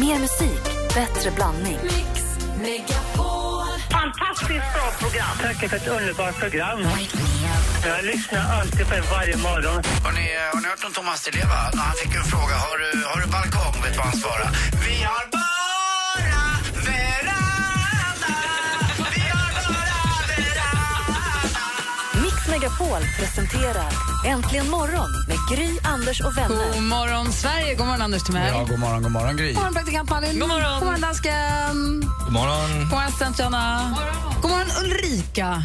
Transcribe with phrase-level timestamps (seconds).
[0.00, 0.62] Mer musik,
[0.94, 1.78] bättre blandning.
[3.90, 5.36] Fantastiskt bra program.
[5.42, 6.80] Tack för ett underbart program.
[7.84, 9.82] Jag lyssnar alltid på er varje morgon.
[10.04, 11.60] Har ni, har ni hört om Thomas Di Leva?
[11.74, 13.82] När han fick en fråga, har du, har du balkong?
[13.82, 14.50] Vet du vad han svarade?
[14.86, 17.04] Vi har bara veranda.
[19.14, 19.98] Vi har bara
[20.30, 21.64] veranda.
[22.22, 23.90] Mix Megapol presenterar
[24.26, 26.72] Äntligen morgon med Gry, Anders och vänner.
[26.74, 27.74] God morgon, Sverige.
[27.74, 28.48] God morgon, Anders Timell.
[28.54, 29.46] Ja, god morgon, god morgon Gry.
[29.52, 30.38] God morgon, praktikant Malin.
[30.38, 32.00] God morgon, god morgon dansken.
[32.24, 32.70] God morgon.
[32.80, 33.96] God morgon, assistent Johanna.
[34.42, 35.62] God morgon, Ulrika.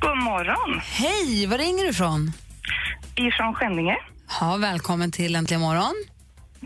[0.00, 0.80] God morgon.
[0.84, 2.32] Hej, var ringer du ifrån?
[3.16, 3.96] Ifrån Skänninge.
[4.40, 5.94] Ja, välkommen till Äntligen morgon.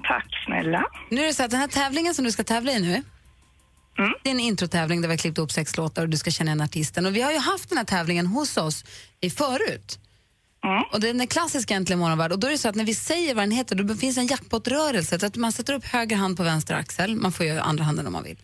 [0.09, 0.84] Tack snälla.
[1.11, 3.03] Nu är det så att den här tävlingen som du ska tävla i nu,
[3.98, 4.12] Mm.
[4.23, 6.48] det är en introtävling där vi har klippt upp sex låtar och du ska känna
[6.51, 7.07] igen artisten.
[7.07, 8.84] Och vi har ju haft den här tävlingen hos oss
[9.20, 9.98] i förut.
[10.64, 10.82] Mm.
[10.92, 12.32] Och den är klassisk Äntligen morgonvärld.
[12.32, 14.27] Och då är det så att när vi säger vad den heter, då finns en
[14.27, 15.19] jackpot-rörelse.
[15.19, 18.06] Så att man sätter upp höger hand på vänster axel, man får göra andra handen
[18.06, 18.38] om man vill.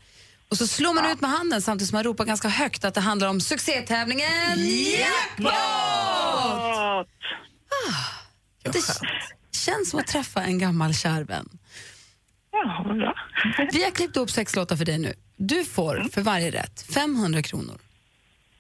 [0.49, 3.01] Och så slår man ut med handen samtidigt som man ropar ganska högt att det
[3.01, 4.59] handlar om succétävlingen
[5.01, 5.51] Jackpot!
[7.89, 8.03] Åh,
[8.63, 8.83] Det
[9.59, 11.49] känns som att träffa en gammal kär vän.
[12.53, 13.15] Ja, bra.
[13.73, 15.15] Vi har klippt upp sex låtar för dig nu.
[15.37, 17.81] Du får för varje rätt 500 kronor.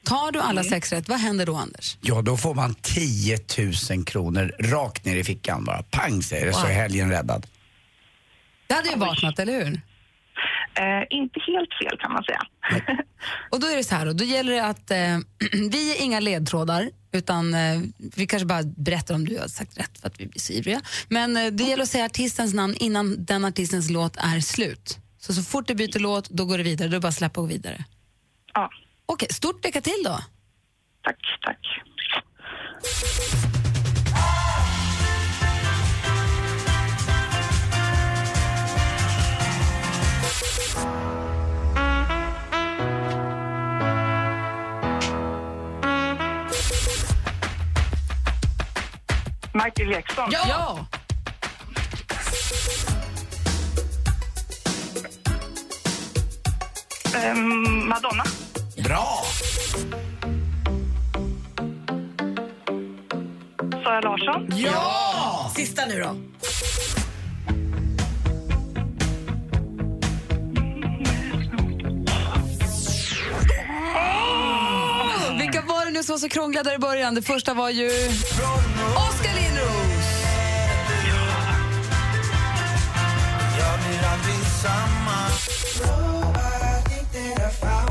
[0.07, 1.99] Tar du alla sex rätt, vad händer då Anders?
[2.01, 3.39] Ja, då får man 10
[3.91, 5.83] 000 kronor rakt ner i fickan bara.
[5.83, 7.47] Pang säger det, så är helgen räddad.
[8.67, 9.81] Det hade ju varit något, eller hur?
[10.75, 12.41] Eh, inte helt fel kan man säga.
[13.51, 15.19] Och då är det så här, då, då gäller det att eh,
[15.71, 17.81] vi är inga ledtrådar, utan eh,
[18.17, 20.81] vi kanske bara berättar om du har sagt rätt för att vi blir så ivriga.
[21.09, 24.99] Men eh, det gäller att säga artistens namn innan den artistens låt är slut.
[25.19, 26.89] Så så fort du byter låt, då går det vidare.
[26.89, 27.85] Då är det bara att släppa och gå vidare.
[28.55, 28.71] Ja,
[29.07, 30.19] Okej, stort lycka till då.
[31.03, 31.59] tack, tack.
[49.65, 50.31] Michael Jackson.
[50.31, 50.87] Ja!
[57.15, 58.25] Ehm, Madonna.
[64.57, 65.53] Ja!
[65.57, 66.17] Sista nu då.
[75.39, 77.15] Vilka var det nu som var så krångliga där i början?
[77.15, 80.07] Det första var ju Oskar Lindros.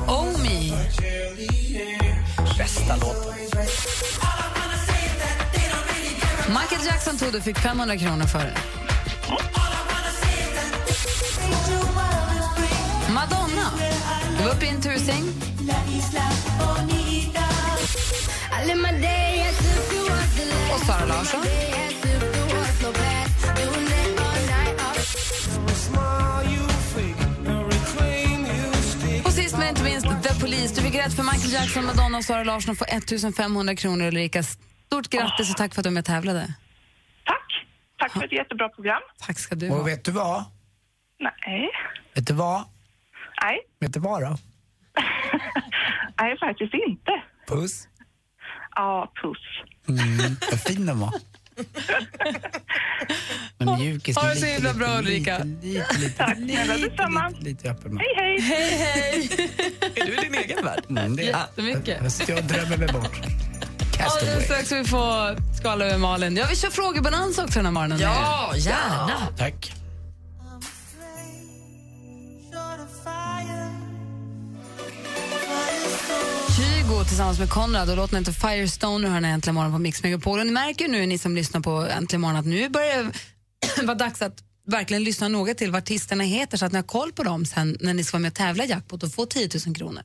[0.08, 0.72] Oh me.
[2.58, 3.55] Bästa låten.
[6.66, 8.58] Michael Jackson tog du fick 500 kronor för det.
[13.14, 13.72] Madonna.
[14.38, 15.24] Du var uppe i en tusing.
[20.74, 21.42] Och Sara Larsson.
[29.26, 30.76] Och sist men inte minst The Police.
[30.76, 34.08] Du fick rätt för Michael Jackson, Madonna och Sara Larsson och får 1500 kronor.
[34.08, 34.44] Ulrika,
[34.96, 36.54] stort grattis och tack för att du var med och tävlade.
[37.26, 37.66] Tack.
[37.98, 39.02] Tack för ett jättebra program.
[39.20, 39.84] Tack ska du Och ha.
[39.84, 40.44] vet du vad?
[41.20, 41.70] Nej.
[42.16, 42.64] Vet du vad?
[43.44, 43.58] Nej.
[43.80, 44.28] Vet du vad då?
[46.22, 47.12] Nej, faktiskt inte.
[47.48, 47.88] Puss.
[48.76, 49.38] Ja, puss.
[49.90, 51.14] Mm, vad fin den var.
[53.58, 54.18] Men mjukis.
[54.18, 55.38] Ha det så himla bra, Ulrika.
[55.44, 57.30] Lite, lite, Tack snälla, lite, detsamma.
[57.30, 58.00] lite, lite öppen mun.
[58.00, 58.40] Hej, hej.
[58.42, 59.50] Hej, hej!
[59.96, 60.84] Är du i din egen värld?
[60.90, 62.28] Mm, det är Jättemycket.
[62.30, 63.20] Jag och drömmer mig bort.
[64.06, 66.38] Alldeles strax ska vi få skala över Malin.
[66.38, 68.00] Ja, vi kör frågebalans också den här morgonen.
[68.00, 69.28] Ja, gärna.
[69.38, 69.74] Tack.
[76.58, 80.40] Kygo tillsammans med Konrad och låten heter Firestone hör den äntligen morgon på Mix Megapol.
[80.40, 83.04] Och ni märker nu ni som lyssnar på Äntligen morgon att nu börjar
[83.78, 86.84] det vara dags att verkligen lyssna noga till vad artisterna heter så att ni har
[86.84, 89.26] koll på dem sen när ni ska vara med och tävla i jackpot och få
[89.26, 90.04] 10 000 kronor.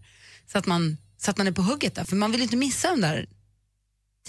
[0.53, 2.89] Så att man, så att man är på hugget där, för man vill inte missa
[2.89, 3.27] den där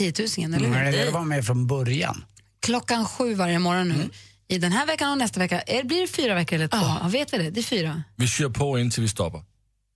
[0.01, 0.74] 10 000 eller hur?
[0.74, 2.25] Men det vara med från början.
[2.59, 4.09] Klockan sju varje morgon nu.
[4.48, 5.62] I den här veckan och nästa vecka.
[5.62, 6.77] Är, blir det fyra veckor eller två?
[6.77, 7.50] Ja, vet vi det?
[7.50, 8.03] Det är fyra.
[8.15, 9.44] Vi kör på indtil vi stoppar.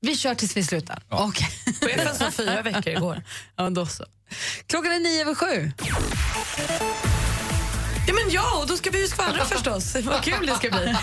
[0.02, 1.04] Vi kör tills vi slutar.
[1.10, 1.48] Okej.
[1.82, 3.24] Chefen sa fyra veckor igår.
[3.56, 4.06] Ja, då så.
[4.68, 5.72] Klockan är nio över sju.
[8.36, 9.96] Ja, och då ska vi ju skvallra förstås.
[10.04, 10.96] Vad kul det ska bli.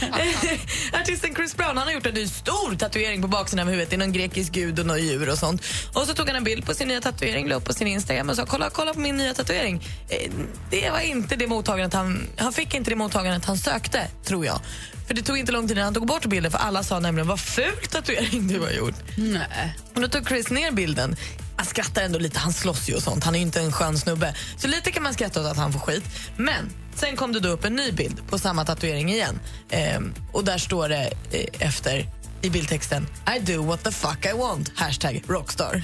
[1.01, 3.91] Artisten Chris Brown han har gjort en ny stor tatuering på baksidan av huvudet.
[3.91, 5.63] Det är någon grekisk gud och något djur och sånt.
[5.93, 8.31] Och så tog han en bild på sin nya tatuering, la upp på sin Instagram
[8.31, 9.89] och sa kolla, kolla på min nya tatuering.
[10.09, 10.31] Eh,
[10.71, 12.27] Det var inte det mottagandet han...
[12.37, 14.61] Han fick inte det mottagandet han sökte, tror jag.
[15.07, 17.29] För det tog inte lång tid innan han tog bort bilden för alla sa nämligen
[17.29, 18.95] vad ful tatuering du har gjort.
[19.17, 19.77] Nej.
[19.95, 21.17] Och då tog Chris ner bilden.
[21.63, 23.25] Han skrattar ändå lite, han slåss ju och sånt.
[23.25, 24.35] Han är ju inte en skön snubbe.
[24.57, 26.05] Så lite kan man skratta åt att han får skit.
[26.37, 29.41] Men sen kom det då upp en ny bild på samma tatuering igen.
[29.71, 32.07] Ehm, och där står det eh, efter
[32.43, 33.07] i bildtexten
[33.37, 34.73] I do what the fuck I want.
[34.75, 35.83] Hashtag rockstar.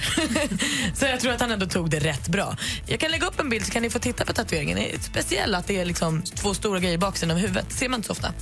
[0.95, 2.57] så jag tror att han ändå tog det rätt bra.
[2.85, 4.77] Jag kan lägga upp en bild så kan ni få titta på tatueringen.
[4.77, 7.71] Det är speciellt att det är liksom två stora grejer i baksidan av huvudet.
[7.71, 8.33] ser man inte så ofta.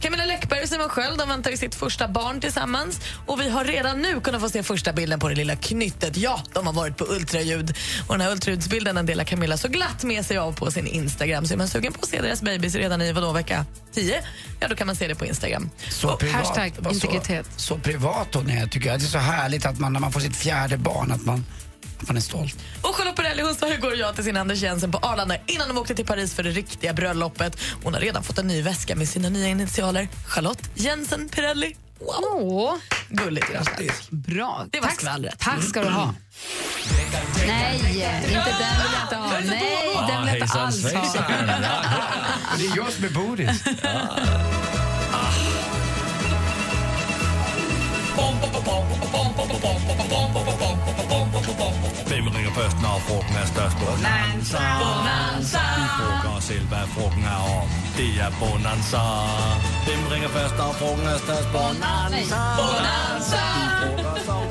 [0.00, 3.00] Camilla Läckberg och Simon Sköld de väntar ju sitt första barn tillsammans.
[3.26, 6.16] Och Vi har redan nu kunnat få se första bilden på det lilla knyttet.
[6.16, 7.76] Ja, de har varit på ultraljud.
[8.06, 11.46] Och den här ultraljudsbilden den delar Camilla så glatt med sig av på sin Instagram.
[11.46, 14.22] Så är man sugen på att se deras babys redan i vadå, vecka 10,
[14.60, 15.70] ja då kan man se det på Instagram.
[15.90, 17.46] Så privat, hashtag integritet.
[17.56, 19.00] Så, privat hon är, tycker jag.
[19.00, 21.44] Det är så härligt att man, när man får sitt fjärde barn, att man,
[22.00, 22.56] att man är stolt.
[22.82, 25.78] Och Charlotte Perrelli hon sa igår ja till sin Anders Jensen på Arlanda innan de
[25.78, 27.56] åkte till Paris för det riktiga bröllopet.
[27.82, 30.08] Hon har redan fått en ny väska med sina nya initialer.
[30.26, 31.76] Charlotte Jensen Perrelli.
[31.98, 32.42] Wow.
[32.42, 32.74] Åh,
[33.08, 33.46] Gulligt.
[34.10, 34.66] bra.
[34.70, 35.38] Det var tack, skvallret.
[35.38, 36.14] tack ska du ha.
[37.46, 39.30] Nej, inte den vill jag inte ha.
[39.30, 40.90] Nej, den vill jag inte alls ha.
[42.58, 43.64] Det är jag som är Bodis.
[52.10, 53.76] Hvem ringer først, når frugten er størst?
[53.82, 54.62] Bonanza!
[54.82, 55.62] Bonanza!
[55.78, 57.68] Vi frugger os selv, hvad frugten er om.
[57.98, 59.02] Det er Bonanza.
[59.86, 61.48] Hvem ringer først, når frugten er størst?
[61.56, 62.42] Bonanza!
[62.60, 63.42] Bonanza!
[63.56, 64.44] Vi frugger os om,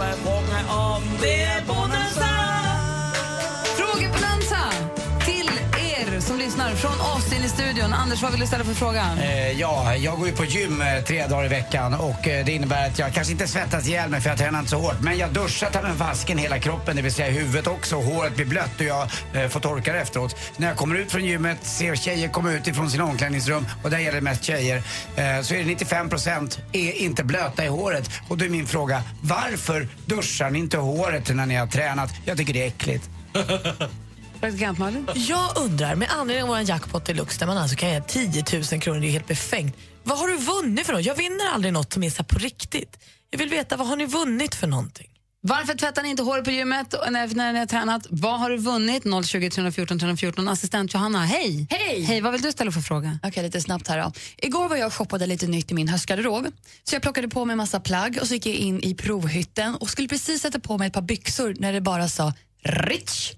[7.14, 7.94] oss in i studion.
[7.94, 9.18] Anders, vad vill du ställa för fråga?
[9.22, 12.52] Eh, ja, jag går ju på gym eh, tre dagar i veckan och eh, det
[12.52, 15.02] innebär att jag kanske inte svettas ihjäl mig för jag tränar inte så hårt.
[15.02, 17.96] Men jag duschar ta med vasken hela kroppen, det vill säga huvudet också.
[17.96, 20.36] Håret blir blött och jag eh, får torka det efteråt.
[20.58, 23.98] När jag kommer ut från gymmet, ser tjejer komma ut ifrån sina omklädningsrum och där
[23.98, 24.78] gäller det mest tjejer.
[25.16, 28.10] Eh, så är det 95% är inte blöta i håret.
[28.28, 32.10] Och då är min fråga, varför duschar ni inte håret när ni har tränat?
[32.26, 33.10] Jag tycker det är äckligt.
[34.44, 35.08] Praktikant Malin?
[35.16, 38.82] Jag undrar, med anledning av vår jackpot deluxe där man alltså kan ge 10 000
[38.82, 39.76] kronor, det är helt befängt.
[40.04, 41.06] Vad har du vunnit för något?
[41.06, 42.98] Jag vinner aldrig något som är så på riktigt.
[43.30, 45.10] Jag vill veta, vad har ni vunnit för någonting?
[45.42, 48.08] Varför tvättar ni inte håret på gymmet och när, när ni har tränat?
[48.10, 49.04] Vad har du vunnit?
[49.26, 50.48] 020 314 314.
[50.48, 51.68] Assistent Johanna, hej!
[51.70, 52.02] Hej!
[52.02, 53.20] Hej, vad vill du ställa för fråga?
[53.24, 54.12] Okej, lite snabbt här då.
[54.38, 56.48] Igår var jag och shoppade lite nytt i min höstgarderob.
[56.84, 59.90] Så jag plockade på mig massa plagg och så gick jag in i provhytten och
[59.90, 63.34] skulle precis sätta på mig ett par byxor när det bara sa Rich.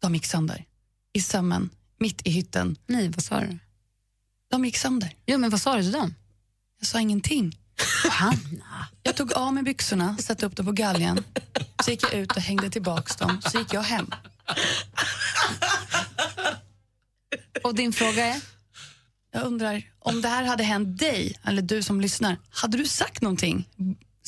[0.00, 0.64] De gick sönder.
[1.12, 2.76] I sömmen, mitt i hytten.
[2.86, 3.58] Nej, vad sa du?
[4.50, 5.14] De gick sönder.
[5.26, 6.14] Jo, men vad sa du till dem?
[6.78, 7.58] Jag sa ingenting.
[8.10, 8.88] Hanna.
[9.02, 11.24] Jag tog av mig byxorna, satte upp dem på galgen.
[11.84, 13.40] Så gick jag ut och hängde tillbaks dem.
[13.42, 14.10] Så gick jag hem.
[17.64, 18.40] Och din fråga är?
[19.32, 23.22] Jag undrar, om det här hade hänt dig, eller du som lyssnar, hade du sagt
[23.22, 23.68] någonting?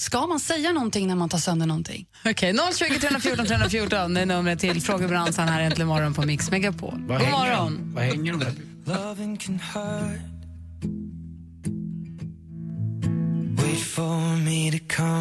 [0.01, 2.07] Ska man säga någonting när man tar sönder någonting?
[2.25, 7.05] Okej, 020 314 314 det är numret till frågebransan här äntligen morgon på Mix Megapol.
[7.09, 7.93] Vad God hänger morgon.
[7.95, 8.55] Vad hänger de där?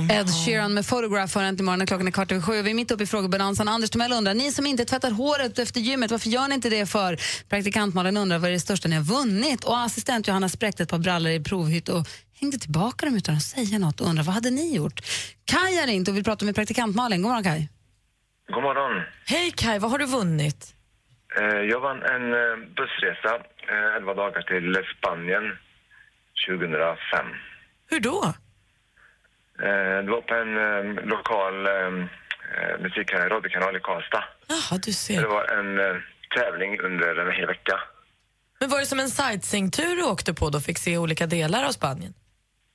[0.10, 1.88] Ed Sheeran med Photograph har äntligen morgon.
[1.88, 2.62] Klockan är kvart över sju.
[2.62, 3.68] Vi är mitt uppe i frågebransan.
[3.68, 6.86] Anders Timell undrar, ni som inte tvättar håret efter gymmet, varför gör ni inte det
[6.86, 7.18] för?
[7.50, 9.64] Praktikant Malin undrar, vad är det största ni har vunnit?
[9.64, 12.08] Och assistent Johanna spräckte ett par brallor i provhytt och
[12.40, 15.02] hängde tillbaka dem utan att säga något och undrar, vad hade ni gjort?
[15.46, 17.22] Kaj har ringt och vill prata med praktikant Malin.
[17.22, 17.70] God morgon Kaj.
[18.54, 19.04] God morgon.
[19.26, 20.76] Hej Kai, vad har du vunnit?
[21.40, 23.32] Eh, Jag vann en eh, bussresa,
[23.72, 25.44] eh, 11 dagar till Spanien
[26.48, 27.26] 2005.
[27.90, 28.24] Hur då?
[29.64, 34.24] Eh, Det var på en eh, lokal eh, musikkanal, radiokanal i Karlstad.
[34.48, 35.26] Jaha, du Det ser.
[35.26, 36.02] var en
[36.38, 37.80] tävling under en hel vecka.
[38.60, 40.60] Men var det som en sightseeingtur du åkte på då?
[40.60, 42.14] Fick se olika delar av Spanien?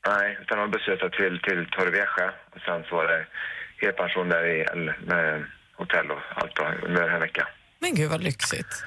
[0.06, 3.26] Nej, utan det en bussresa till, till Torrevieja och sen så var det
[3.76, 4.66] helpension där i,
[5.06, 5.44] med
[5.76, 7.48] hotell och allt då, under en vecka.
[7.78, 8.84] Men gud vad lyxigt.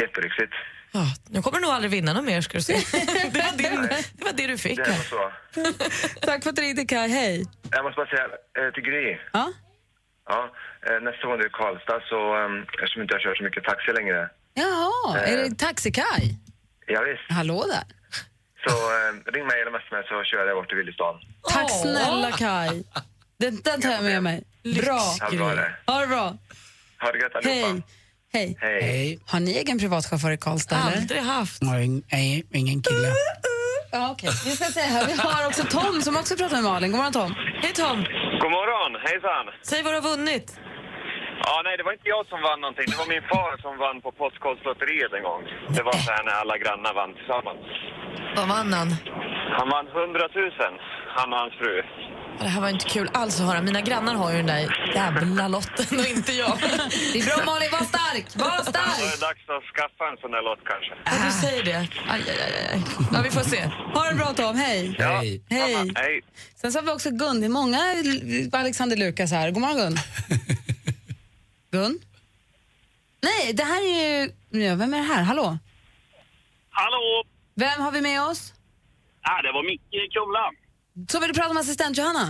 [0.00, 0.52] Jättelyxigt.
[0.96, 2.72] Ja, nu kommer du nog aldrig vinna något mer ska du se.
[3.32, 3.82] det, var din,
[4.16, 4.76] det var det du fick.
[4.84, 5.22] Det var så.
[6.26, 7.08] Tack för att du ringde Kaj.
[7.08, 7.44] Hej.
[7.70, 8.26] Jag måste bara säga
[8.58, 9.18] eh, till Gry.
[9.32, 9.52] Ja?
[10.28, 10.40] Ja,
[10.86, 12.50] eh, nästa gång du är i Karlstad så, eh,
[12.82, 16.22] eftersom inte jag kör så mycket taxi längre, Jaha, är det Taxi-Kaj?
[16.86, 17.26] ja, visst.
[17.38, 17.84] Hallå där.
[18.64, 18.74] så
[19.34, 21.14] ring mig eller mig så kör jag bort till Willestan.
[21.52, 22.84] Tack snälla Kaj.
[23.38, 24.44] Den, den tar jag med mig.
[24.82, 25.02] Bra.
[25.86, 26.36] Ha det bra.
[27.00, 27.68] Ha det gött allihopa.
[27.68, 27.82] Hej.
[28.34, 28.56] Hej.
[28.60, 29.18] Hej.
[29.32, 30.76] Har ni egen privatchaufför i Karlstad?
[30.76, 30.96] eller?
[31.00, 31.62] Aldrig haft.
[31.62, 33.08] Nej, nej, ingen kille.
[33.92, 34.30] Ja, okej.
[34.44, 35.06] Vi ska se här.
[35.06, 36.90] Vi har också Tom som också pratar med Malin.
[36.92, 37.32] God morgon Tom.
[37.62, 37.98] Hej Tom,
[38.42, 39.44] God morgon, hejsan.
[39.70, 40.46] säg vad du har vunnit.
[41.46, 42.86] Ja, nej, det var inte jag som vann någonting.
[42.92, 45.42] Det var min far som vann på Postkodlotteriet en gång.
[45.76, 47.62] Det var så här när alla grannar vann tillsammans.
[48.36, 48.88] Vad vann han?
[49.58, 50.50] Han vann 100 000,
[51.16, 51.74] han och hans fru.
[52.38, 53.62] Det här var inte kul alls att höra.
[53.62, 56.58] Mina grannar har ju den där jävla lotten och inte jag.
[57.12, 58.26] Det är bra Malin, var stark!
[58.36, 58.98] Var Då är stark!
[59.12, 60.92] det dags att skaffa en sån där lott kanske.
[61.04, 61.78] Ja, du säger det.
[62.08, 62.82] Aj, aj, aj, aj.
[63.12, 63.62] Ja, vi får se.
[63.94, 64.96] Ha det bra Tom, hej.
[64.98, 65.08] Ja.
[65.08, 65.42] Hej.
[65.50, 65.92] Hej.
[65.94, 66.20] Hej.
[66.60, 67.40] Sen så har vi också Gun.
[67.40, 67.78] Det är många
[68.52, 69.50] Alexander Lukas här.
[69.50, 69.96] God morgon Gun.
[71.72, 71.98] Gun?
[73.22, 74.32] Nej, det här är ju...
[74.60, 75.22] Ja, vem är det här?
[75.22, 75.58] Hallå?
[76.70, 77.24] Hallå!
[77.54, 78.52] Vem har vi med oss?
[79.22, 80.50] Ah, det var Micke i Kumla.
[81.10, 82.26] Så vill du prata med assistent Johanna?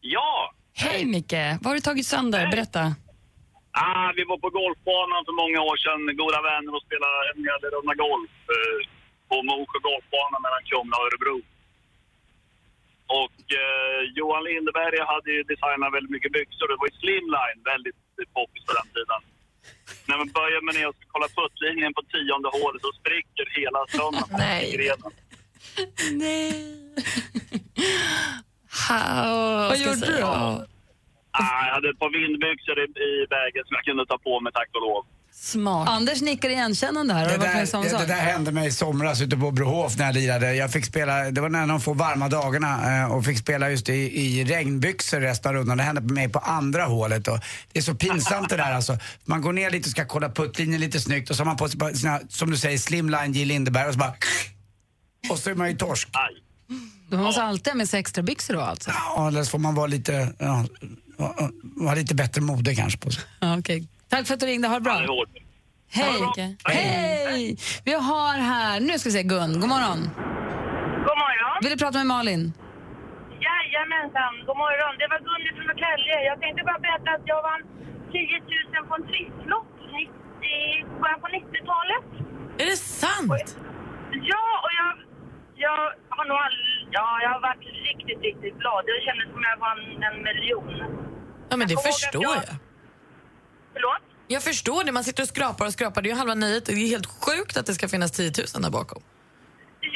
[0.00, 0.30] Ja!
[0.84, 2.42] Hej Micke, vad har du tagit sönder?
[2.54, 2.82] Berätta.
[3.86, 7.60] Ah, vi var på golfbanan för många år sedan, goda vänner, och spelade en hel
[7.74, 8.78] runda golf eh,
[9.30, 11.36] på Mosjö golfbana mellan Kumla och Örebro.
[13.22, 16.66] Och eh, Johan Lindeberg hade ju designat väldigt mycket byxor.
[16.70, 17.98] Det var ju slimline, väldigt
[18.36, 19.20] poppis på den tiden.
[20.08, 23.80] När man börjar med ner och ska kolla puttlinjen på tionde hålet så spricker hela
[23.96, 24.30] söndagen.
[24.44, 24.62] Nej.
[24.76, 25.12] Grenen.
[28.88, 30.26] Ha, Vad gjorde du då?
[31.38, 34.52] Ah, jag hade ett par vindbyxor i, i vägen som jag kunde ta på mig,
[34.52, 35.04] tack och lov.
[35.38, 35.88] Smart.
[35.88, 37.24] Anders nickar igenkännande här.
[37.28, 40.54] Det där, det, det där hände mig i somras ute på Brohof när jag lirade.
[40.54, 43.88] Jag fick spela, det var när de få varma dagarna eh, och fick spela just
[43.88, 45.76] i, i regnbyxor resten av rundan.
[45.76, 47.38] Det hände på mig på andra hålet och
[47.72, 48.98] det är så pinsamt det där alltså.
[49.24, 51.68] Man går ner lite och ska kolla puttlinjen lite snyggt och så har man på
[51.68, 54.14] sig bara sina, som du säger, slimline J Lindeberg och så bara
[55.30, 56.08] och så är man ju torsk.
[56.12, 56.42] Aj.
[57.08, 58.90] Du måste alltid ha med sig extra byxor då alltså?
[58.90, 60.64] Ja, eller så får man vara lite, ja,
[61.86, 63.24] ha- lite bättre mode kanske på sig.
[63.40, 63.88] Ja, okej.
[64.08, 64.68] Tack för att du ringde.
[64.68, 64.96] Ha det bra.
[65.90, 66.56] Hej!
[66.64, 67.56] Hej!
[67.84, 69.60] Vi har här, nu ska vi se, Gun.
[69.60, 70.00] God morgon.
[71.06, 71.54] God morgon.
[71.62, 72.52] Vill du prata med Malin?
[73.46, 74.92] Jajamensan, god morgon.
[75.00, 76.14] Det var Gunni från Norrtälje.
[76.30, 77.62] Jag tänkte bara berätta att jag vann
[78.12, 79.72] 10 000 på en trisslott
[80.54, 80.58] i
[81.00, 82.04] början på 90-talet.
[82.62, 83.48] Är det sant?
[84.32, 84.90] Ja, och jag,
[85.64, 85.78] jag
[86.16, 86.58] har nog all,
[86.96, 88.80] ja, jag har varit riktigt, riktigt glad.
[88.88, 90.72] Det kändes som jag vann en miljon.
[91.50, 92.56] Ja, men det Jag förstår jag- jag.
[93.74, 94.02] Förlåt?
[94.34, 94.92] Jag förstår det.
[94.98, 95.98] Man sitter och skrapar och skrapar.
[96.02, 96.64] Det är ju halva nöjet.
[96.66, 99.00] Det är helt sjukt att det ska finnas 10 000 där bakom.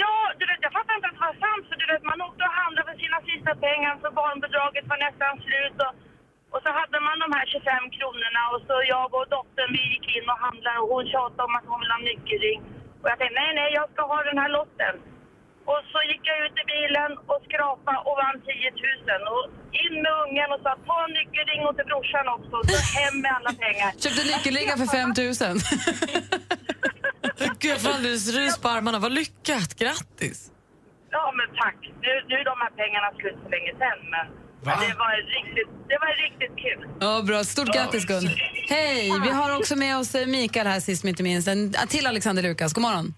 [0.02, 1.64] Ja, du vet, jag fattar inte att det var sant.
[1.68, 5.32] För du vet, man åkte och handlade för sina sista pengar för barnbidraget var nästan
[5.46, 5.76] slut.
[5.86, 5.92] Och,
[6.54, 10.06] och så hade man de här 25 kronorna och så jag och dottern vi gick
[10.16, 12.58] in och handlade och hon tjatade om att hon ville ha nyckelring.
[13.00, 14.94] Och jag tänkte nej, nej, jag ska ha den här lotten.
[15.70, 18.70] Och så gick jag ut i bilen och skrapa och vann 10
[19.16, 19.34] 000.
[19.34, 19.44] Och
[19.84, 22.52] in med ungen och sa ta en nyckelring och till brorsan också.
[22.60, 23.90] Och så hem med alla pengar.
[24.04, 25.58] Köpte nyckelringar för 5 000.
[27.60, 28.98] Gud, jag får alldeles rys på armarna.
[29.04, 29.70] Vad lyckat.
[29.82, 30.38] Grattis!
[31.16, 31.78] Ja, men tack.
[32.04, 34.26] Nu, nu är de här pengarna slut för länge sedan, men,
[34.66, 36.80] men det, var riktigt, det var riktigt kul.
[37.00, 37.44] Ja, bra.
[37.44, 38.26] Stort grattis, Gun.
[38.68, 39.12] Hej!
[39.22, 41.48] Vi har också med oss eh, Mikael här sist men inte minst.
[41.48, 42.72] En till Alexander Lukas.
[42.72, 43.14] God morgon.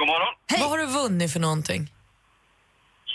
[0.00, 0.34] God morgon.
[0.60, 1.82] Vad har du vunnit för någonting?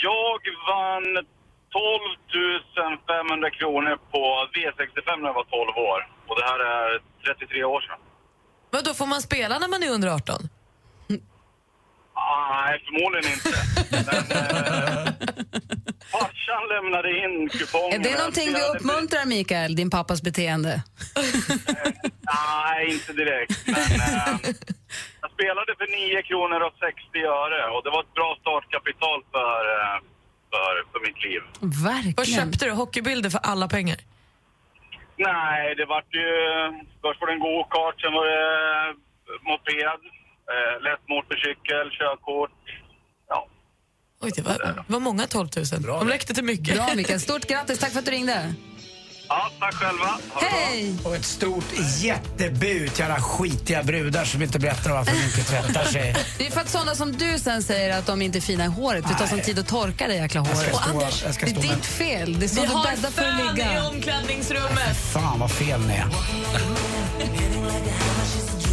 [0.07, 0.39] Jag
[0.71, 1.25] vann
[1.71, 4.21] 12 500 kronor på
[4.53, 5.99] V65 när jag var 12 år.
[6.27, 6.89] Och det här är
[7.25, 7.99] 33 år sedan.
[8.69, 10.49] Vad då får man spela när man är under 18?
[12.29, 13.55] Nej, förmodligen inte.
[14.07, 15.05] Men eh,
[16.11, 18.01] farsan lämnade in kupongen.
[18.01, 20.83] Är det någonting vi uppmuntrar, Mikael, din pappas beteende?
[22.35, 23.67] Nej, inte direkt.
[23.67, 24.55] Men, eh,
[25.21, 29.61] jag spelade för 9 kronor och 60 öre och det var ett bra startkapital för,
[29.75, 29.97] eh,
[30.51, 31.41] för, för mitt liv.
[31.89, 32.13] Verkligen.
[32.17, 32.71] Vad köpte du?
[32.71, 33.97] Hockeybilder för alla pengar?
[35.17, 36.29] Nej, det vart ju...
[37.01, 38.45] Först var det en go-kart, sen var det
[38.89, 40.01] eh, moped,
[40.53, 42.51] eh, lätt motorcykel, körkort.
[43.29, 43.47] Ja.
[44.21, 45.65] Oj, det var, var många 12 000.
[45.81, 46.75] De räckte till mycket.
[46.75, 47.19] Bra, Mikael.
[47.19, 47.79] Stort grattis.
[47.79, 48.53] Tack för att du ringde.
[49.29, 50.05] ja, tack själva.
[50.05, 50.49] Ha bra.
[50.49, 50.95] Hej!
[51.05, 51.65] Och ett stort
[52.01, 56.15] jättebu till alla skitiga brudar som inte berättar varför de inte tvättar sig.
[56.37, 58.67] Det är för att sådana som du sen säger att de inte är fina i
[58.67, 59.05] håret.
[59.07, 60.75] Det tar sån tid att torka det jäkla håret.
[60.75, 61.63] stå, Anders, jag ska Det är med...
[61.77, 62.39] ditt fel.
[62.39, 63.87] Det är så Vi du har bäddar för att fön i ligga.
[63.87, 64.97] omklädningsrummet.
[65.13, 66.05] Fan vad fel ni är.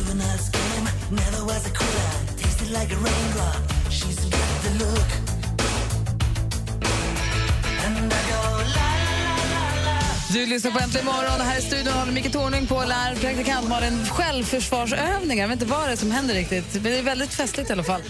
[10.32, 14.06] Du lyssnar på Äntligen morgon här i studion håller Micke Tornving på lär praktikant Malin
[14.06, 15.42] självförsvarsövningar.
[15.42, 17.72] Jag vet inte vad det är som händer riktigt, men det är väldigt festligt i
[17.72, 18.02] alla fall.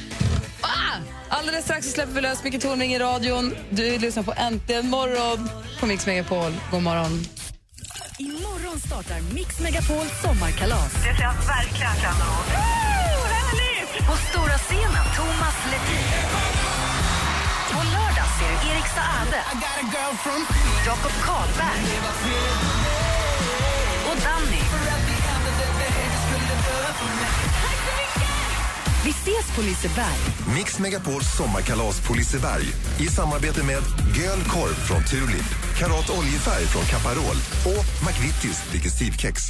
[0.60, 0.68] Ah!
[1.28, 3.54] Alldeles strax så släpper vi lös Micke Tornving i radion.
[3.70, 5.48] Du lyssnar på Äntligen morgon
[5.80, 6.52] på Mix Megapol.
[6.70, 7.24] God morgon.
[8.18, 10.92] Imorgon startar Mix Megapol sommarkalas.
[10.92, 12.46] Det ser jag verkligen fram emot.
[12.48, 12.91] Härligt!
[14.06, 16.06] På stora scenen Thomas Ledin.
[17.72, 19.40] På lördag ser du Erik Saade.
[20.86, 21.84] Jakob Karlberg.
[24.10, 24.62] Och Danny.
[29.04, 30.18] Vi ses på Liseberg.
[30.56, 32.64] Mix Megapols sommarkalas på Liseberg
[33.00, 33.82] i samarbete med
[34.16, 39.42] Göl Korv från Tulip, Karat Oljefärg från Caparol och McVittys Digestivkex.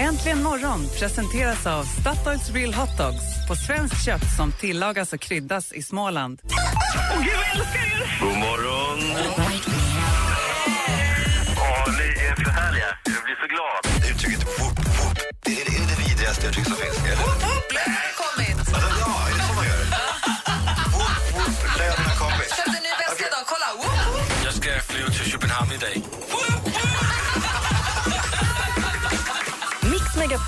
[0.00, 5.72] Äntligen morgon presenteras av Statoils Real Hot Dogs på svenskt kött som tillagas och kryddas
[5.72, 6.40] i Småland.
[6.44, 8.20] Åh, gud, vad jag älskar er!
[8.20, 9.77] God morgon!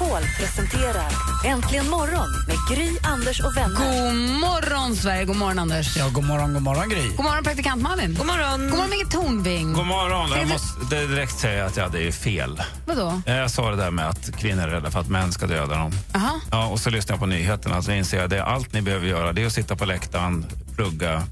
[0.00, 1.08] Megapol presenterar
[1.44, 3.76] Äntligen morgon med Gry, Anders och vänner.
[3.76, 5.24] God morgon, Sverige.
[5.24, 5.96] God morgon, Anders.
[5.96, 7.08] Ja, god morgon, god morgon Gry.
[7.16, 8.14] God morgon, praktikant Malin.
[8.14, 8.60] God morgon.
[8.60, 9.72] God morgon, Micke Tornving.
[9.72, 10.30] God morgon.
[10.38, 12.62] Jag måste direkt säga att jag hade fel.
[12.86, 13.20] Vadå?
[13.26, 15.76] Eh, Jag sa det där med att kvinnor är rädda för att män ska döda
[15.76, 15.92] dem.
[16.14, 16.40] Aha.
[16.50, 18.82] Ja, och så lyssnar jag på nyheterna så inser jag att det är allt ni
[18.82, 21.22] behöver göra det är att sitta på läktaren, plugga,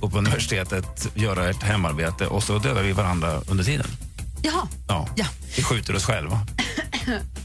[0.00, 3.86] gå på universitetet, göra ett hemarbete och så dödar vi varandra under tiden.
[4.42, 5.08] Jaha, Ja.
[5.16, 5.26] Ja.
[5.56, 6.40] Vi skjuter oss själva.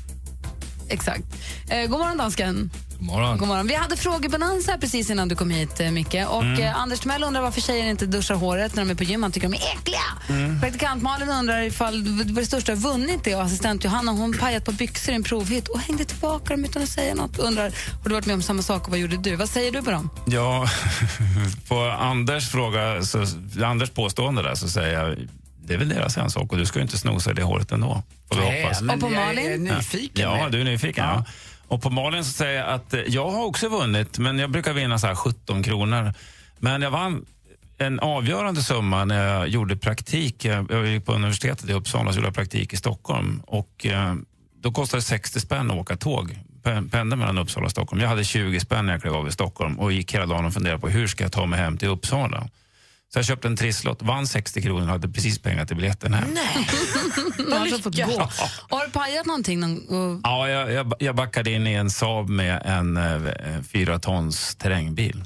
[0.90, 1.24] exakt.
[1.70, 2.70] Eh, god morgon, dansken.
[3.00, 3.38] God morgon.
[3.38, 3.68] God morgon.
[3.68, 6.16] Vi hade frågebonanza här precis innan du kom hit, eh, Micke.
[6.28, 6.62] Och Mm.
[6.62, 9.24] eh, Anders Timell undrar varför tjejer inte duschar håret när de är på gym.
[9.24, 10.00] Han tycker de är äckliga.
[10.30, 10.62] Mm.
[10.62, 14.72] Praktikant Malin undrar ifall det största har vunnit det och assistent Johanna hon pajat på
[14.72, 17.38] byxor i en provhytt och hängde tillbaka dem utan att säga något.
[17.40, 17.64] Undrar,
[18.04, 19.36] har du varit med om samma sak och vad gjorde du?
[19.36, 20.10] Vad säger du på dem?
[20.26, 20.68] Ja,
[21.68, 23.26] på Anders fråga, så,
[23.66, 25.18] Anders påstående där så säger jag
[25.70, 28.04] det är väl deras ensak och du ska ju inte snosa i det håret ändå.
[28.32, 28.82] Får vi Nej, hoppas.
[28.82, 29.68] men Och på jag Malin?
[29.70, 30.30] är nyfiken.
[30.32, 31.06] Ja, du är nyfiken.
[31.06, 31.26] Ja.
[31.68, 34.74] Och på Malin så säger jag att eh, jag har också vunnit, men jag brukar
[34.74, 36.14] vinna så här 17 kronor.
[36.60, 37.26] Men jag vann
[37.78, 40.46] en avgörande summa när jag gjorde praktik.
[40.46, 43.42] Jag jag gick på universitetet i Uppsala och gjorde praktik i Stockholm.
[43.48, 44.16] Och eh,
[44.62, 48.02] då kostade det 60 spänn att åka tåg, pe- pendla mellan Uppsala och Stockholm.
[48.02, 50.54] Jag hade 20 spänn när jag klev av i Stockholm och gick hela dagen och
[50.54, 52.48] funderade på hur ska jag ta mig hem till Uppsala.
[53.14, 56.30] Så jag köpte en trisslott, vann 60 kronor och hade precis pengar till biljetten hem.
[57.52, 58.04] Har fått gå.
[58.70, 59.60] Och har du pajat någonting?
[59.60, 64.56] Någon, Ja, jag, jag, jag backade in i en Saab med en eh, fyra tons
[64.56, 65.24] terrängbil.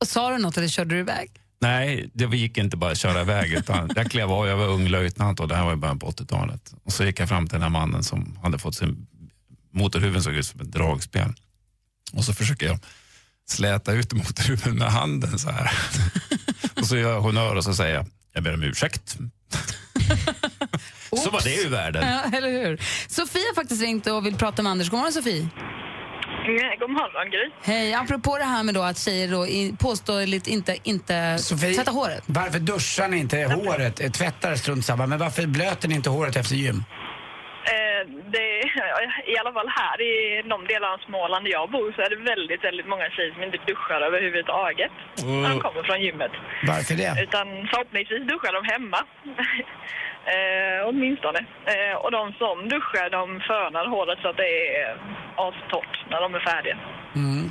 [0.00, 1.30] och sa du något eller körde du iväg?
[1.60, 3.52] Nej, det gick inte bara att köra iväg.
[3.52, 6.10] Utan jag klev av, jag var ung löjtnant och det här var i början på
[6.10, 6.74] 80-talet.
[6.84, 9.06] Och så gick jag fram till den här mannen som hade fått sin
[9.74, 11.34] motorhuven såg ut som ett dragspel.
[12.12, 12.78] Och så försöker jag
[13.48, 15.70] släta ut motorhuven med handen så här.
[16.88, 19.16] Så gör jag honnör och så säger jag, jag ber om ursäkt.
[21.24, 22.08] så var det ur världen.
[22.08, 22.80] Ja, eller hur?
[23.08, 24.90] Sofie har faktiskt ringt och vill prata med Anders.
[24.90, 25.48] God morgon, Sofie.
[26.80, 27.50] God morgon, Gry.
[27.74, 31.92] Hej, apropå det här med då att tjejer då i- påståeligt inte, inte Sofie, tvättar
[31.92, 32.22] håret.
[32.26, 34.00] varför duschar ni inte håret?
[34.00, 36.84] Eh, Tvättar strunt samma, men varför blöter ni inte håret efter gym?
[39.32, 40.12] I alla fall här i
[40.52, 43.42] de delarna av Småland där jag bor så är det väldigt, väldigt många tjejer som
[43.42, 44.94] inte duschar överhuvudtaget
[45.42, 46.32] när de kommer från gymmet.
[46.72, 47.12] Varför det?
[47.26, 49.00] Utan förhoppningsvis duschar de hemma.
[50.34, 51.40] eh, åtminstone.
[51.72, 54.88] Eh, och de som duschar de fönar håret så att det är
[55.46, 56.76] astorrt när de är färdiga.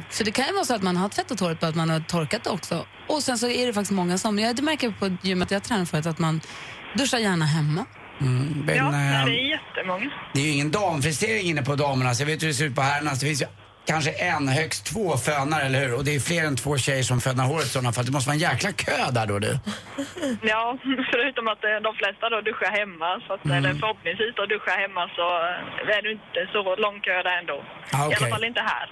[0.10, 1.99] Så det kan ju vara så att man har tvättat håret på att man har
[1.99, 2.86] torkat det också.
[3.07, 5.63] Och sen så är det faktiskt många som, ja, det märker jag på gymmet jag
[5.63, 6.41] tränar förut, att man
[6.93, 7.86] duschar gärna hemma.
[8.21, 10.10] Mm, men, ja, eh, det är jättemånga.
[10.34, 12.19] det är ju ingen damfrisering inne på damernas.
[12.19, 13.19] Jag vet hur det ser ut på herrarnas.
[13.19, 13.45] Det finns ju
[13.88, 15.93] kanske en, högst två fönar, eller hur?
[15.93, 18.06] Och det är fler än två tjejer som fönar håret i sådana fall.
[18.06, 19.47] Det måste vara en jäkla kö där då du.
[20.41, 20.77] Ja,
[21.12, 23.58] förutom att eh, de flesta då duschar hemma, så att, Mm.
[23.58, 25.25] eller förhoppningsvis då duschar hemma så
[25.91, 27.58] eh, är det inte så lång kö där ändå.
[27.91, 28.17] Ah, I okej.
[28.19, 28.88] alla fall inte här.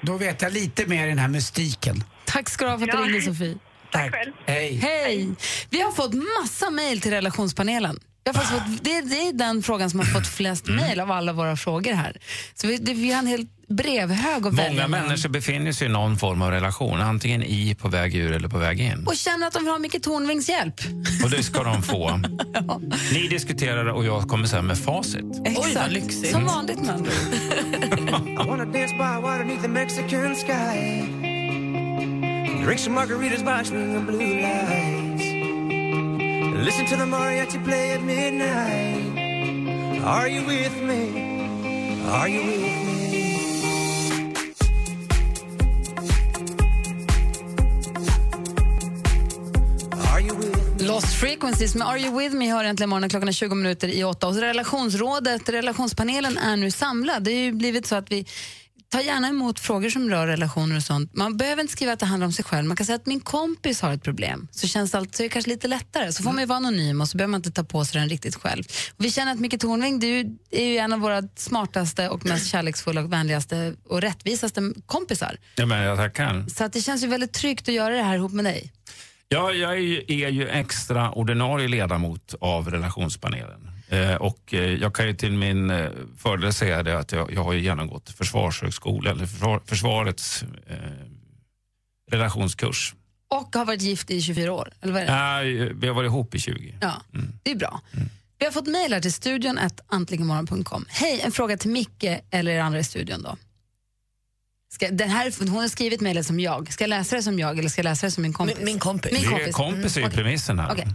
[0.00, 2.04] Då vet jag lite mer i den här mystiken.
[2.24, 3.04] Tack ska du ha för att du Ja.
[3.04, 3.56] ringde, Sofie.
[3.90, 4.14] Tack.
[4.46, 4.74] Hej.
[4.82, 5.28] Hej!
[5.70, 8.00] Vi har fått massa mejl till relationspanelen.
[8.28, 11.32] Jag har fått, det, det är den frågan som har fått flest mejl av alla
[11.32, 12.16] våra frågor här.
[12.54, 15.06] Så vi, det, vi har en hel brevhög att välja Många mellan.
[15.06, 18.58] människor befinner sig i någon form av relation, antingen i, på väg ur eller på
[18.58, 19.06] väg in.
[19.06, 20.80] Och känner att de vill ha Micke Tornvings hjälp.
[21.24, 22.16] Och det ska de få.
[23.12, 25.24] Ni diskuterar och jag kommer sen med facit.
[25.44, 26.26] Exakt.
[26.30, 27.34] Som vanligt med andra ord.
[36.58, 39.14] Listen to the mariachi play at midnight.
[40.04, 42.02] Are you with me?
[42.04, 43.18] Are you with me?
[50.86, 54.04] Lost Frequencies med Are You With Me hör äntligen morgonen klockan är 20 minuter i
[54.04, 54.28] åtta.
[54.28, 57.22] Och relationsrådet, relationspanelen är nu samlad.
[57.22, 58.26] Det har ju blivit så att vi
[58.90, 61.14] tar gärna emot frågor som rör relationer och sånt.
[61.14, 62.68] Man behöver inte skriva att det handlar om sig själv.
[62.68, 64.48] Man kan säga att min kompis har ett problem.
[64.50, 66.12] Så känns alltid, så är det kanske lite lättare.
[66.12, 68.08] Så får man ju vara anonym och så behöver man inte ta på sig den
[68.08, 68.64] riktigt själv.
[68.98, 72.46] Och vi känner att Micke Tornving, du är ju en av våra smartaste och mest
[72.50, 75.36] kärleksfulla och vänligaste och rättvisaste kompisar.
[75.54, 76.46] Ja, men jag tackar.
[76.48, 78.72] Så att det känns ju väldigt tryggt att göra det här ihop med dig.
[79.28, 83.77] Ja, jag är ju, är ju extra ordinarie ledamot av relationspanelen.
[83.88, 87.44] Eh, och eh, jag kan ju till min eh, fördel säga det att jag, jag
[87.44, 90.76] har ju genomgått försvarshögskola, eller försvar, försvarets eh,
[92.10, 92.94] relationskurs.
[93.30, 94.72] Och har varit gift i 24 år.
[94.80, 95.06] Eller vad?
[95.06, 96.74] Nej, vi har varit ihop i 20.
[96.80, 97.02] Ja,
[97.42, 97.80] det är bra.
[98.38, 100.84] Vi har fått mejl till studion att antligenmorgon.com.
[100.88, 103.36] Hej, en fråga till Micke eller er andra i studion då.
[104.70, 106.72] Ska, den här, hon har skrivit mejlet som jag.
[106.72, 108.56] Ska jag läsa det som jag eller ska jag läsa det som min kompis?
[108.56, 109.12] Min, min kompis.
[109.12, 109.54] Min Det är kompis.
[109.54, 110.16] kompis är ju Okej.
[110.16, 110.72] premissen här.
[110.72, 110.86] Okej.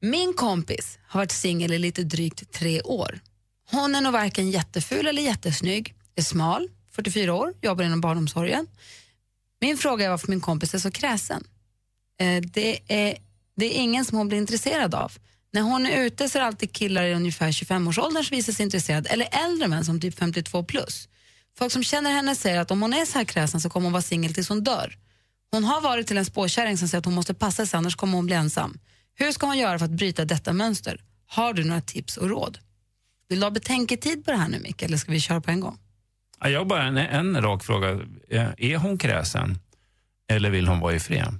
[0.00, 3.20] Min kompis har varit singel i lite drygt tre år.
[3.70, 8.66] Hon är nog varken jätteful eller jättesnygg, är smal, 44 år, jobbar inom barnomsorgen.
[9.60, 11.44] Min fråga är varför min kompis är så kräsen.
[12.20, 13.16] Eh, det, är,
[13.56, 15.12] det är ingen som hon blir intresserad av.
[15.52, 18.62] När hon är ute så är det alltid killar i ungefär 25-årsåldern som visar sig
[18.64, 21.08] intresserade, eller äldre män som typ 52 plus.
[21.58, 23.92] Folk som känner henne säger att om hon är så här kräsen så kommer hon
[23.92, 24.96] vara singel tills hon dör.
[25.50, 28.14] Hon har varit till en spåkärring som säger att hon måste passa sig annars kommer
[28.16, 28.78] hon bli ensam.
[29.14, 31.00] Hur ska hon göra för att bryta detta mönster?
[31.26, 32.58] Har du några tips och råd?
[33.28, 35.60] Vill du ha betänketid på det här nu Micke, eller ska vi köra på en
[35.60, 35.78] gång?
[36.40, 37.90] Ja, Jag har bara en, en rak fråga.
[38.30, 39.58] Eh, Är hon kräsen
[40.28, 41.34] eller vill hon vara i fred?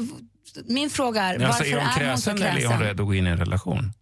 [0.00, 2.46] V- min fråga är, Alltså, varför är hon är hon så kräsen?
[2.48, 3.92] eller är hon rädd att gå in i en relation?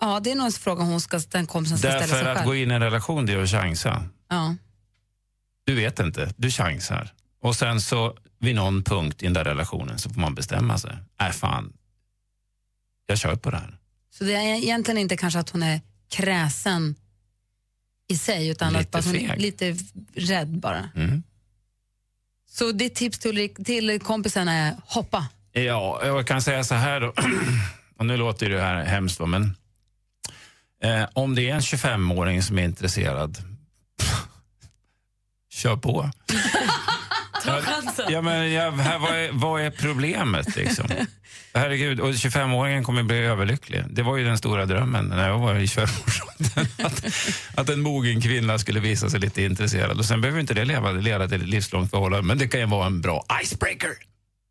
[0.00, 2.36] Ja, det är nog en fråga hon ska, den kompisen ska ställa Därför sig att
[2.36, 2.48] själv.
[2.48, 4.04] gå in i en relation, det är att chansa.
[4.28, 4.56] Ja.
[5.64, 7.12] Du vet inte, du chansar.
[7.42, 10.96] Och sen så vid någon punkt i den där relationen så får man bestämma sig.
[11.20, 11.72] Äh fan,
[13.06, 13.78] jag kör på det här.
[14.10, 16.94] Så det är egentligen inte kanske att hon är kräsen
[18.08, 19.76] i sig, utan Lite att hon är lite
[20.14, 20.88] rädd bara.
[20.96, 21.22] Mm.
[22.50, 25.28] Så ditt tips till, till kompisen är hoppa.
[25.52, 27.14] Ja, jag kan säga så här då.
[27.96, 29.56] Och nu låter det här hemskt, men
[30.82, 33.38] eh, om det är en 25-åring som är intresserad,
[35.52, 36.10] kör på.
[37.44, 38.06] Ta chansen.
[38.08, 40.56] Ja, men, ja, här, vad, är, vad är problemet?
[40.56, 40.86] Liksom?
[41.54, 43.84] Herregud, och 25-åringen kommer bli överlycklig.
[43.90, 46.66] Det var ju den stora drömmen när jag var i 25-årsåldern.
[46.86, 47.06] Att,
[47.54, 49.98] att en mogen kvinna skulle visa sig lite intresserad.
[49.98, 52.66] Och Sen behöver inte det leva, leda till ett livslångt förhållande, men det kan ju
[52.66, 53.90] vara en bra icebreaker.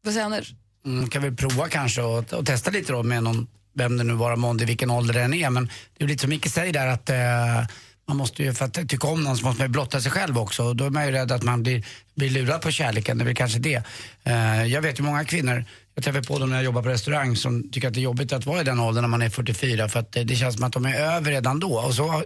[0.04, 0.54] Vad säger Anders?
[0.86, 4.14] Mm, kan vi prova kanske och, och testa lite då med någon, vem det nu
[4.14, 5.50] vara månde, vilken ålder den är.
[5.50, 7.68] Men det är lite som Micke säger där att eh,
[8.08, 10.38] man måste ju, för att tycka om någon så måste man ju blotta sig själv
[10.38, 10.64] också.
[10.64, 13.26] Och då är man ju rädd att man blir, blir lurad på kärleken, det är
[13.26, 13.84] väl kanske det.
[14.24, 17.36] Eh, jag vet ju många kvinnor, jag träffar på dem när jag jobbar på restaurang
[17.36, 19.90] som tycker att det är jobbigt att vara i den åldern när man är 44
[19.90, 21.80] för att det känns som att de är över redan då.
[21.80, 22.24] Och så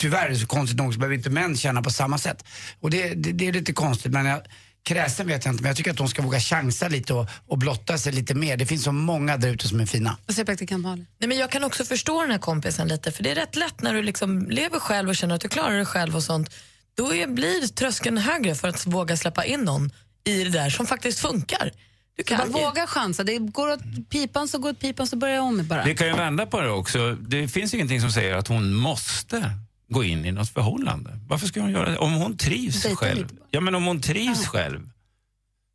[0.00, 2.44] tyvärr, så konstigt nog, så behöver inte män känna på samma sätt.
[2.80, 4.40] Och det, det, det är lite konstigt men jag,
[4.84, 7.58] Kräsen vet jag inte, men jag tycker att de ska våga chansa lite och, och
[7.58, 8.56] blotta sig lite mer.
[8.56, 10.16] Det finns så många där ute som är fina.
[10.26, 11.06] Vad säger praktikant Malin?
[11.18, 13.82] Nej, men jag kan också förstå den här kompisen lite, för det är rätt lätt
[13.82, 16.50] när du liksom lever själv och känner att du klarar dig själv och sånt.
[16.94, 19.90] Då är, blir tröskeln högre för att våga släppa in någon
[20.24, 21.70] i det där som faktiskt funkar.
[22.16, 23.24] Du kan ju- våga chansa.
[23.24, 25.84] Det går åt pipan så går åt pipan så börjar jag om bara.
[25.84, 27.14] Vi kan ju vända på det också.
[27.14, 29.50] Det finns ingenting som säger att hon måste
[29.94, 31.10] gå in i något förhållande.
[31.28, 31.98] Varför ska hon göra det?
[31.98, 33.28] Om hon trivs själv.
[33.50, 34.90] Ja, men om hon trivs själv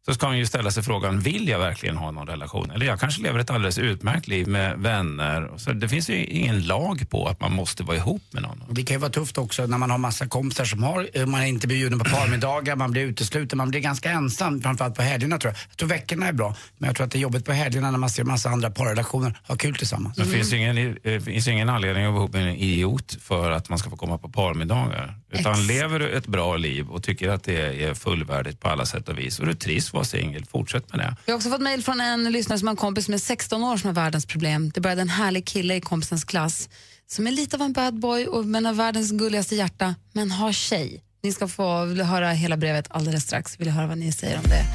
[0.06, 2.72] så ska hon ju ställa sig frågan, vill jag verkligen ha någon relation?
[2.72, 5.52] Eller jag kanske lever ett alldeles utmärkt liv med vänner.
[5.58, 8.64] Så det finns ju ingen lag på att man måste vara ihop med någon.
[8.70, 11.42] Det kan ju vara tufft också när man har massa kompisar som har, eh, man
[11.42, 15.38] är inte bjuden på parmiddagar, man blir utesluten, man blir ganska ensam, framförallt på helgerna
[15.38, 15.60] tror jag.
[15.70, 17.98] Jag tror veckorna är bra, men jag tror att det är jobbigt på helgerna när
[17.98, 20.16] man ser massa andra parrelationer ha kul tillsammans.
[20.16, 23.52] Det finns ju ingen, eh, finns ingen anledning att vara ihop med en idiot för
[23.52, 25.16] att man ska få komma på parmiddagar.
[25.32, 25.68] Utan Ex.
[25.68, 29.20] lever du ett bra liv och tycker att det är fullvärdigt på alla sätt och
[29.20, 31.16] vis och du trivs vara singel, fortsätt med det.
[31.26, 33.64] Jag har också fått mejl från en lyssnare som har en kompis som är 16
[33.64, 34.72] år som har världens problem.
[34.74, 36.70] Det började en härlig kille i kompisens klass
[37.08, 40.52] som är lite av en bad boy och, men har världens gulligaste hjärta, men har
[40.52, 41.04] tjej.
[41.24, 43.60] Ni ska få höra hela brevet alldeles strax.
[43.60, 44.66] Vill höra vad ni säger om det.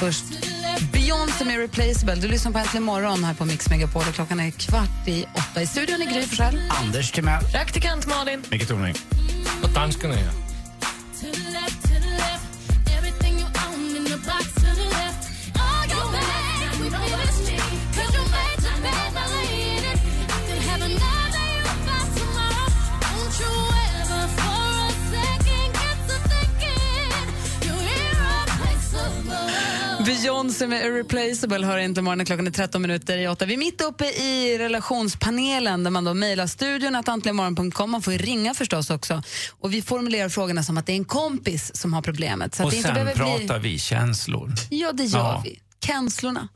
[0.00, 0.24] Först
[0.92, 2.14] Beyoncé med Replaceable.
[2.14, 5.62] Du lyssnar på Äntligen morgon här på Mix Megapol och klockan är kvart i åtta.
[5.62, 6.60] I studion är Gry Forssell.
[6.70, 7.44] Anders Timell.
[7.44, 8.42] Praktikant Malin.
[8.50, 8.94] Micke Tornving.
[9.62, 10.47] Och danskarna ja.
[30.08, 33.46] Beyoncé med Irreplaceable hör inte morgonen klockan är 13 minuter i 8.
[33.46, 37.90] Vi är mitt uppe i relationspanelen där man då mejlar studion att antligenmorgon.com.
[37.90, 39.22] Man får ju ringa förstås också.
[39.60, 42.54] Och vi formulerar frågorna som att det är en kompis som har problemet.
[42.54, 44.46] Så att och det inte sen behöver pratar vi känslor.
[44.68, 44.80] Bli...
[44.80, 45.42] Ja, det gör Ja.
[45.44, 45.60] vi.
[45.86, 46.48] Känslorna.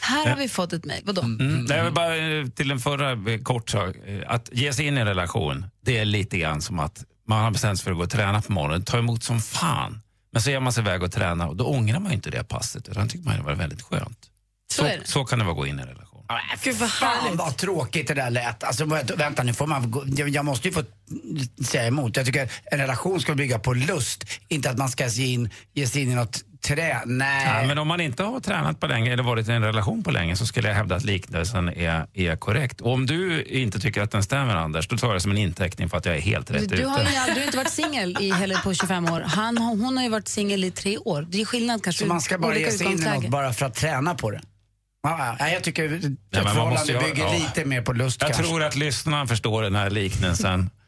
[0.00, 1.02] Här har vi fått ett mejl.
[1.04, 1.22] Vadå?
[1.22, 1.66] Mm.
[1.68, 3.96] Jag vill bara eh, till den förra eh, kort sak.
[4.06, 7.44] eh, Att ge sig in i en relation, det är lite grann som att man
[7.44, 10.00] har bestämt sig för att gå och träna på morgonen, ta emot som fan.
[10.32, 12.88] Men så ger man sig iväg och tränar och då ångrar man inte det passet
[12.88, 14.30] utan tycker man det var väldigt skönt.
[14.72, 15.00] Så det.
[15.04, 16.09] så kan det vara att gå in i en relation.
[16.62, 18.64] Gud vad Fan vad tråkigt det där lät.
[18.64, 18.84] Alltså,
[19.16, 20.82] vänta, nu får man gå, jag, jag måste ju få
[21.64, 22.16] säga emot.
[22.16, 25.86] Jag tycker en relation ska bygga på lust, inte att man ska ge, in, ge
[25.86, 27.00] sig in i något trä.
[27.06, 27.46] Nej.
[27.60, 30.10] Ja, men om man inte har tränat på länge eller varit i en relation på
[30.10, 32.80] länge så skulle jag hävda att liknelsen är, är korrekt.
[32.80, 35.38] Och om du inte tycker att den stämmer Anders, då tar jag det som en
[35.38, 36.76] inteckning för att jag är helt rätt Du, ute.
[36.76, 39.20] du har ju aldrig inte varit singel i heller på 25 år.
[39.26, 41.26] Han, har- hon har ju varit singel i tre år.
[41.30, 42.02] Det är skillnad kanske.
[42.04, 43.20] Så man ska bara olika ge sig in i utgångsläge.
[43.22, 44.40] något bara för att träna på det?
[45.02, 47.32] Ja, ja, jag tycker ett Ja, man förhållande ha- bygger ja.
[47.32, 48.44] lite mer på lust Jag kanske.
[48.50, 50.70] tror att lyssnarna förstår den här liknelsen.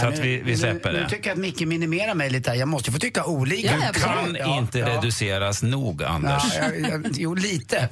[0.00, 1.04] så Ja, att vi, vi släpper nu, det.
[1.04, 2.56] Nu tycker jag att Micke minimerar mig lite här.
[2.56, 3.92] Jag måste få tycka olika.
[3.94, 4.00] Du
[4.40, 6.42] kan inte reduceras nog, Anders.
[6.58, 7.88] Ja, jag, jag, jo, lite.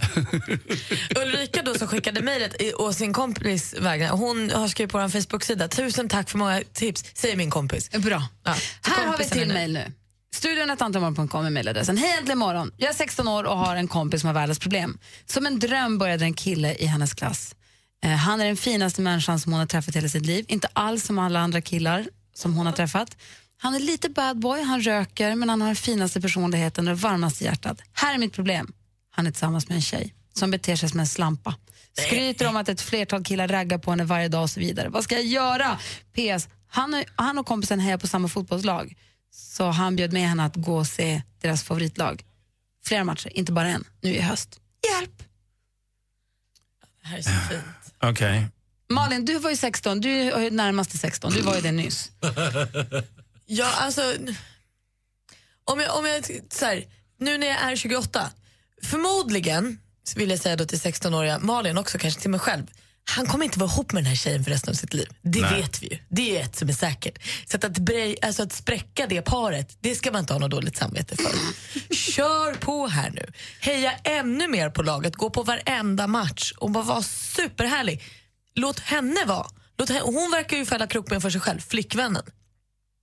[1.22, 5.68] Ulrika då som skickade mejlet å sin kompis vägnar, hon har skrivit på vår Facebook-sida.
[5.68, 7.90] Tusen tack för många tips, säger min kompis.
[7.90, 8.22] Bra.
[8.44, 9.92] Ja, Här har vi är till mejl nu.
[10.36, 11.96] Studion är mejladressen.
[11.96, 12.72] Hej äntligen morgon.
[12.76, 14.98] Jag är 16 år och har en kompis som har världens problem.
[15.26, 17.54] Som en dröm började en kille i hennes klass.
[18.04, 20.44] Eh, han är den finaste människan som hon har träffat i hela sitt liv.
[20.48, 23.16] Inte alls som alla andra killar som hon har träffat.
[23.58, 27.00] Han är lite bad boy, han röker men han har den finaste personligheten och det
[27.02, 27.78] varmaste hjärtat.
[27.92, 28.72] Här är mitt problem.
[29.10, 31.54] Han är tillsammans med en tjej som beter sig som en slampa.
[31.98, 34.88] Skryter om att ett flertal killar raggar på henne varje dag och så vidare.
[34.88, 35.78] Vad ska jag göra?
[36.12, 36.48] PS.
[36.68, 38.94] Han, och- han och kompisen hejar på samma fotbollslag.
[39.36, 42.24] Så han bjöd med henne att gå och se deras favoritlag.
[42.84, 44.60] Flera matcher, inte bara en, nu i höst.
[44.90, 45.22] Hjälp!
[47.02, 47.94] Det här är så fint.
[48.02, 48.46] Okej.
[48.88, 51.72] Malin, du var ju 16, du är ju närmast till 16, du var ju det
[51.72, 52.10] nyss.
[53.48, 54.14] Ja, alltså...
[55.64, 56.84] Om jag, om jag så här,
[57.18, 58.30] nu när jag är 28,
[58.82, 59.78] förmodligen
[60.16, 62.66] vill jag säga då till 16-åriga Malin också, kanske till mig själv,
[63.08, 65.08] han kommer inte vara ihop med den här tjejen för resten av sitt liv.
[65.22, 65.60] Det Nej.
[65.60, 65.98] vet vi ju.
[66.08, 67.18] Det är ett som är säkert.
[67.46, 70.50] Så att, att, brej, alltså att spräcka det paret, det ska man inte ha något
[70.50, 71.94] dåligt samvete för.
[71.94, 73.32] Kör på här nu.
[73.60, 78.02] Heja ännu mer på laget, gå på varenda match och bara vara superhärlig.
[78.54, 79.46] Låt henne vara.
[79.78, 82.22] Låt henne, hon verkar ju fälla krokben för sig själv, flickvännen.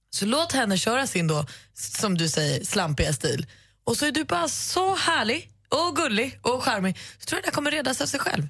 [0.09, 3.47] Så låt henne köra sin då, som du säger, slampiga stil.
[3.83, 6.97] Och så är du bara så härlig och gullig och charmig.
[7.19, 8.47] Så tror jag det kommer redas av sig själv.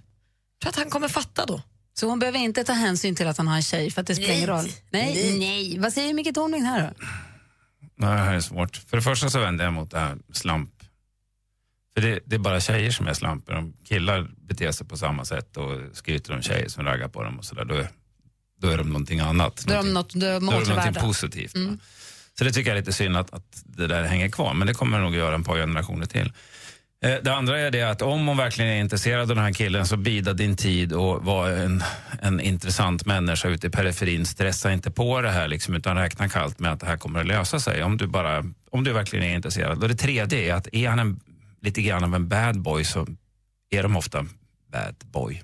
[0.63, 1.61] Tror att han kommer fatta då.
[1.93, 4.15] Så hon behöver inte ta hänsyn till att han har en tjej för att det
[4.15, 4.57] spelar ingen Nej.
[4.57, 4.71] roll?
[4.89, 5.39] Nej, Nej.
[5.39, 5.79] nej.
[5.79, 7.05] Vad säger Micke Tornving här då?
[7.95, 8.75] Nej, det här är svårt.
[8.75, 10.69] För det första så vänder jag mot det här slamp.
[11.95, 13.55] För det, det är bara tjejer som är slampor.
[13.55, 17.37] Om killar beter sig på samma sätt och skryter om tjejer som raggar på dem
[17.39, 17.89] och sådär, då, är-
[18.61, 19.63] då är de någonting annat.
[19.67, 21.01] Då är de något, då är de Då är det någonting åtråvärda.
[21.01, 21.55] positivt.
[21.55, 21.79] Mm.
[22.37, 24.73] Så det tycker jag är lite synd att, att det där hänger kvar, men det
[24.73, 26.31] kommer nog göra en par generationer till.
[27.03, 29.85] Eh, det andra är det att om hon verkligen är intresserad av den här killen
[29.85, 31.83] så bida din tid och var en,
[32.21, 34.25] en intressant människa ute i periferin.
[34.25, 37.27] Stressa inte på det här liksom, utan räkna kallt med att det här kommer att
[37.27, 39.83] lösa sig om du, bara, om du verkligen är intresserad.
[39.83, 41.19] Och det tredje är att är han en,
[41.61, 43.07] lite grann av en bad boy så
[43.69, 44.25] är de ofta
[44.71, 45.43] bad boy.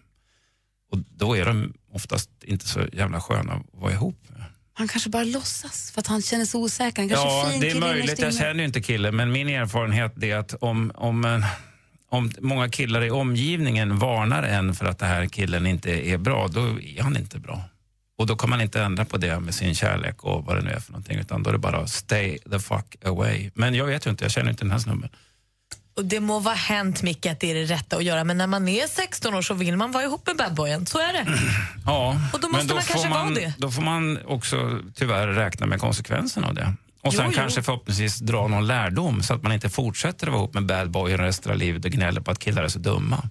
[0.91, 4.28] Och då är de oftast inte så jävla sköna att vara ihop med.
[4.79, 7.01] Han kanske bara låtsas för att han känner sig osäker.
[7.01, 8.19] Han kanske Ja, är fin det är möjligt.
[8.19, 11.43] Jag känner ju inte killen, men min erfarenhet är att om, om,
[12.09, 16.47] om många killar i omgivningen varnar en för att den här killen inte är bra,
[16.47, 17.63] då är han inte bra.
[18.17, 20.69] Och då kan man inte ändra på det med sin kärlek och vad det nu
[20.69, 23.51] är för någonting, utan då är det bara stay the fuck away.
[23.53, 25.09] Men jag vet ju inte, jag känner inte den här snubben.
[25.99, 28.47] Och det må vara hänt Micke att det är det rätta att göra men när
[28.47, 30.85] man är 16 år så vill man vara ihop med badboyen.
[30.85, 31.25] Så är det.
[31.85, 33.53] Ja, Och då måste men man får kanske vara man, det.
[33.57, 36.73] Då får man också tyvärr räkna med konsekvenserna av det.
[37.01, 37.37] Och sen Jo, jo.
[37.37, 40.91] kanske förhoppningsvis dra någon lärdom så att man inte fortsätter att vara ihop med bad
[40.91, 43.29] boy resten av livet och gnäller på att killar är så dumma.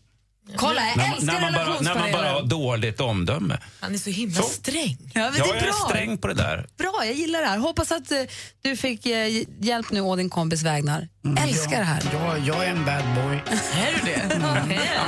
[0.56, 3.58] Kolla, jag När, älskar när, man bara, när man bara har dåligt omdöme.
[3.80, 4.98] Han är så himla sträng.
[5.14, 5.72] Ja, Jag är är bra.
[5.88, 6.66] sträng på det där.
[6.78, 7.58] Bra, jag gillar det här.
[7.58, 8.18] Hoppas att eh,
[8.62, 11.08] du fick eh, hjälp nu å din kompis vägnar.
[11.38, 12.02] Älskar det här.
[12.12, 13.36] Ja, jag är en bad boy.
[13.74, 14.34] Är du det?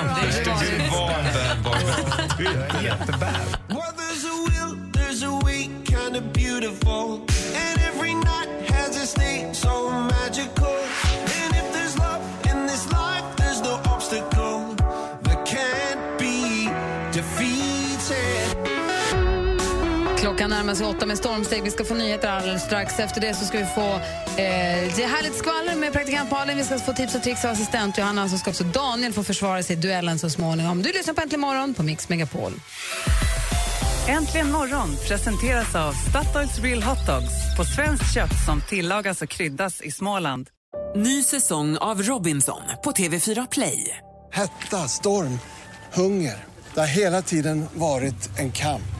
[0.01, 0.51] Anders, du
[0.91, 1.83] var en bad boy.
[2.45, 3.35] Jag är jättebad.
[3.69, 4.01] Well,
[20.71, 21.63] närmar sig åtta med stormsteg.
[21.63, 22.99] Vi ska få nyheter alldeles strax.
[22.99, 23.95] Efter det så ska vi få
[24.43, 26.57] eh, det härligt skvaller med praktikant Malin.
[26.57, 28.29] Vi ska få tips och tricks av assistent Johanna.
[28.29, 30.83] Så ska också Daniel få försvara sig i duellen så småningom.
[30.83, 32.53] Du lyssnar på Äntligen morgon på Mix Megapol.
[34.09, 39.81] Äntligen morgon presenteras av Statoils Real Hot Dogs på svenskt kött som tillagas och kryddas
[39.81, 40.49] i Småland.
[40.97, 43.97] Ny säsong av Robinson på TV4 Play.
[44.33, 45.39] Hetta, storm,
[45.93, 46.45] hunger.
[46.75, 49.00] Det har hela tiden varit en kamp.